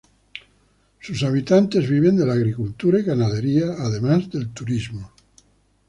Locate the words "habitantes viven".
1.21-2.17